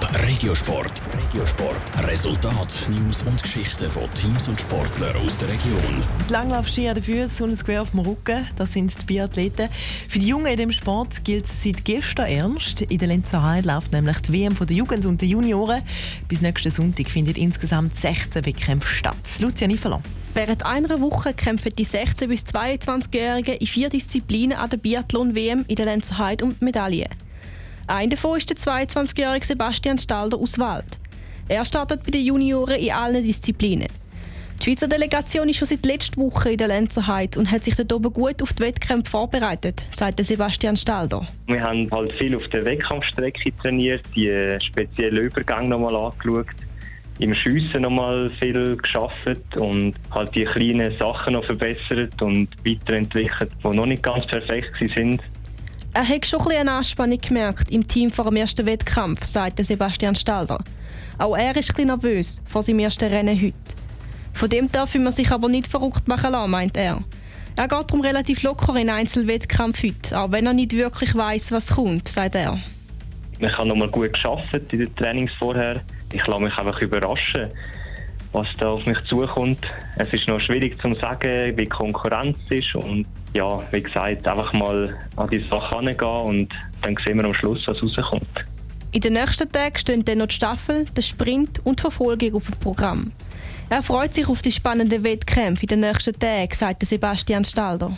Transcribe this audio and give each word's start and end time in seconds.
Top 0.00 0.10
Regiosport. 0.22 0.92
Regiosport. 1.12 2.06
Resultat, 2.06 2.86
News 2.88 3.22
und 3.22 3.42
Geschichten 3.42 3.90
von 3.90 4.02
Teams 4.14 4.46
und 4.46 4.60
Sportlern 4.60 5.16
aus 5.16 5.36
der 5.38 5.48
Region. 5.48 6.02
Die 6.28 6.32
Langlaufski 6.32 6.88
an 6.88 6.94
den 6.94 7.04
Füßen 7.04 7.44
und 7.44 7.50
das 7.52 7.60
Gewehr 7.60 7.82
auf 7.82 7.90
dem 7.90 8.00
Rücken, 8.00 8.46
das 8.56 8.72
sind 8.72 8.94
die 9.00 9.04
Biathleten. 9.04 9.68
Für 10.08 10.18
die 10.18 10.28
Jungen 10.28 10.46
in 10.46 10.56
dem 10.56 10.72
Sport 10.72 11.24
gilt 11.24 11.46
es 11.46 11.62
seit 11.64 11.84
gestern 11.84 12.26
ernst. 12.26 12.82
In 12.82 12.98
der 12.98 13.08
Lenzer 13.08 13.42
Heide 13.42 13.66
läuft 13.66 13.92
nämlich 13.92 14.18
die 14.20 14.32
WM 14.32 14.56
der 14.56 14.76
Jugend 14.76 15.04
und 15.06 15.20
der 15.20 15.28
Junioren. 15.28 15.82
Bis 16.28 16.42
nächsten 16.42 16.70
Sonntag 16.70 17.08
findet 17.08 17.36
insgesamt 17.36 17.96
16 17.98 18.46
Wettkämpfe 18.46 18.88
statt. 18.88 19.16
Lucia 19.40 19.66
Niffalo. 19.66 20.00
Während 20.34 20.64
einer 20.64 21.00
Woche 21.00 21.34
kämpfen 21.34 21.72
die 21.76 21.86
16- 21.86 22.28
bis 22.28 22.42
22-Jährigen 22.42 23.56
in 23.56 23.66
vier 23.66 23.88
Disziplinen 23.88 24.56
an 24.56 24.70
der 24.70 24.76
Biathlon-WM 24.76 25.64
in 25.66 25.76
der 25.76 25.86
Lenzer 25.86 26.18
Heide 26.18 26.44
um 26.44 26.54
die 26.58 26.64
Medaille. 27.88 28.02
Ein 28.02 28.10
davon 28.10 28.38
ist 28.38 28.50
der 28.50 28.56
22-jährige 28.56 29.46
Sebastian 29.46 29.98
Stalder 29.98 30.38
aus 30.38 30.58
Wald. 30.58 30.98
Er 31.48 31.64
startet 31.64 32.04
bei 32.04 32.10
den 32.10 32.24
Junioren 32.24 32.76
in 32.76 32.92
allen 32.92 33.22
Disziplinen. 33.22 33.88
Die 34.60 34.64
Schweizer 34.64 34.88
Delegation 34.88 35.48
ist 35.48 35.56
schon 35.56 35.68
seit 35.68 35.86
letzter 35.86 36.20
Woche 36.20 36.50
in 36.50 36.58
der 36.58 36.66
Lenzerheide 36.66 37.38
und 37.38 37.50
hat 37.50 37.62
sich 37.62 37.76
dort 37.76 37.92
oben 37.92 38.12
gut 38.12 38.42
auf 38.42 38.52
die 38.52 38.64
Wettkämpfe 38.64 39.10
vorbereitet, 39.10 39.84
sagt 39.92 40.22
Sebastian 40.22 40.76
Stalder. 40.76 41.24
Wir 41.46 41.62
haben 41.62 41.88
halt 41.92 42.12
viel 42.14 42.36
auf 42.36 42.48
der 42.48 42.64
Wettkampfstrecke 42.64 43.56
trainiert, 43.56 44.02
die 44.16 44.58
speziellen 44.60 45.26
Übergänge 45.26 45.68
nochmal 45.68 45.94
angeschaut, 45.94 46.48
im 47.20 47.34
Schiessen 47.34 47.82
nochmal 47.82 48.30
viel 48.40 48.76
geschafft 48.76 49.56
und 49.56 49.94
halt 50.10 50.34
die 50.34 50.44
kleinen 50.44 50.96
Sachen 50.98 51.34
noch 51.34 51.44
verbessert 51.44 52.20
und 52.20 52.48
weiterentwickelt, 52.66 53.50
die 53.62 53.68
noch 53.68 53.86
nicht 53.86 54.02
ganz 54.02 54.26
perfekt 54.26 54.74
sind. 54.92 55.22
Er 55.98 56.08
hat 56.08 56.26
schon 56.26 56.40
ein 56.42 56.58
eine 56.58 56.70
Anspannung 56.74 57.18
gemerkt 57.18 57.72
im 57.72 57.88
Team 57.88 58.12
vor 58.12 58.26
dem 58.26 58.36
ersten 58.36 58.64
Wettkampf, 58.64 59.24
sagte 59.24 59.64
Sebastian 59.64 60.14
Stalder. 60.14 60.62
Auch 61.18 61.36
er 61.36 61.56
ist 61.56 61.76
ein 61.76 61.88
nervös 61.88 62.40
vor 62.46 62.62
seinem 62.62 62.78
ersten 62.78 63.12
Rennen 63.12 63.36
heute. 63.36 63.56
Von 64.32 64.48
dem 64.48 64.70
darf 64.70 64.94
man 64.94 65.10
sich 65.10 65.28
aber 65.32 65.48
nicht 65.48 65.66
verrückt 65.66 66.06
machen 66.06 66.30
lassen, 66.30 66.52
meint 66.52 66.76
er. 66.76 67.02
Er 67.56 67.66
geht 67.66 67.90
darum 67.90 68.00
relativ 68.00 68.44
locker 68.44 68.76
in 68.76 68.90
Einzelwettkampf 68.90 69.82
heute, 69.82 70.16
auch 70.16 70.30
wenn 70.30 70.46
er 70.46 70.52
nicht 70.52 70.70
wirklich 70.70 71.16
weiß, 71.16 71.50
was 71.50 71.66
kommt, 71.66 72.06
sagt 72.06 72.36
er. 72.36 72.60
Ich 73.40 73.58
habe 73.58 73.66
nochmal 73.66 73.88
gut 73.88 74.12
geschafft 74.12 74.54
in 74.70 74.78
den 74.78 74.94
Trainings 74.94 75.32
vorher. 75.36 75.80
Ich 76.12 76.24
lasse 76.28 76.42
mich 76.42 76.56
einfach 76.56 76.80
überraschen, 76.80 77.48
was 78.30 78.46
da 78.60 78.68
auf 78.68 78.86
mich 78.86 79.02
zukommt. 79.06 79.66
Es 79.96 80.12
ist 80.12 80.28
noch 80.28 80.38
schwierig 80.38 80.80
zu 80.80 80.94
sagen, 80.94 81.56
wie 81.56 81.64
die 81.64 81.68
Konkurrenz 81.68 82.38
ist 82.50 82.76
und 82.76 83.04
ja, 83.34 83.62
wie 83.70 83.82
gesagt, 83.82 84.26
einfach 84.26 84.52
mal 84.52 84.96
an 85.16 85.28
die 85.30 85.44
Sache 85.50 85.70
herangehen 85.70 86.26
und 86.26 86.54
dann 86.82 86.96
sehen 87.04 87.18
wir 87.18 87.24
am 87.24 87.34
Schluss, 87.34 87.66
was 87.66 87.82
rauskommt. 87.82 88.26
In 88.90 89.00
den 89.00 89.12
nächsten 89.14 89.50
Tagen 89.50 89.76
stehen 89.76 90.04
dann 90.04 90.18
noch 90.18 90.28
die 90.28 90.34
Staffel, 90.34 90.86
der 90.96 91.02
Sprint 91.02 91.60
und 91.64 91.78
die 91.78 91.82
Verfolgung 91.82 92.34
auf 92.34 92.46
dem 92.46 92.58
Programm. 92.58 93.12
Er 93.68 93.82
freut 93.82 94.14
sich 94.14 94.26
auf 94.28 94.40
die 94.40 94.50
spannenden 94.50 95.04
Wettkämpfe 95.04 95.64
in 95.64 95.68
den 95.68 95.80
nächsten 95.80 96.18
Tagen, 96.18 96.54
sagt 96.54 96.86
Sebastian 96.86 97.44
Stalder. 97.44 97.96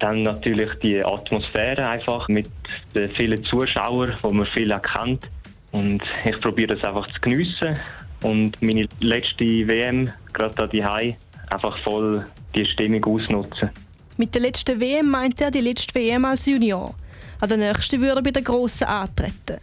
Dann 0.00 0.24
natürlich 0.24 0.70
die 0.82 1.04
Atmosphäre 1.04 1.88
einfach 1.88 2.26
mit 2.28 2.48
den 2.96 3.10
vielen 3.10 3.44
Zuschauern, 3.44 4.16
wo 4.22 4.30
man 4.30 4.46
viel 4.46 4.72
erkennt. 4.72 5.28
Und 5.70 6.02
ich 6.24 6.40
probiere 6.40 6.74
das 6.74 6.84
einfach 6.84 7.06
zu 7.12 7.20
geniessen 7.20 7.76
und 8.22 8.60
meine 8.60 8.88
letzte 9.00 9.44
WM, 9.44 10.10
gerade 10.32 10.68
hier 10.70 11.16
einfach 11.50 11.78
voll 11.78 12.26
die 12.54 12.64
Stimmung 12.64 13.04
ausnutzen. 13.04 13.70
Mit 14.16 14.34
der 14.34 14.42
letzten 14.42 14.80
WM 14.80 15.10
meint 15.10 15.40
er 15.40 15.50
die 15.50 15.60
letzte 15.60 15.94
WM 15.96 16.24
als 16.24 16.46
Junior. 16.46 16.94
An 17.40 17.48
der 17.48 17.58
nächsten 17.58 18.00
würde 18.00 18.20
er 18.20 18.22
bei 18.22 18.30
der 18.30 18.42
Grossen 18.42 18.84
antreten. 18.84 19.58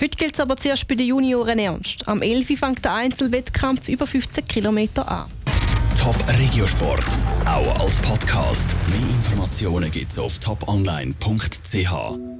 Heute 0.00 0.16
gilt 0.16 0.34
es 0.34 0.40
aber 0.40 0.56
zuerst 0.56 0.88
bei 0.88 0.94
den 0.94 1.08
Junioren 1.08 1.58
ernst. 1.58 2.08
Am 2.08 2.22
11. 2.22 2.58
fängt 2.58 2.84
der 2.84 2.94
Einzelwettkampf 2.94 3.88
über 3.88 4.06
15 4.06 4.48
Kilometer 4.48 5.08
an. 5.10 5.26
Top 6.00 6.16
Regiosport, 6.38 7.04
auch 7.44 7.80
als 7.80 7.96
Podcast. 8.00 8.74
Mehr 8.88 8.98
Informationen 8.98 9.90
gibt's 9.90 10.18
auf 10.18 10.38
toponline.ch. 10.38 12.32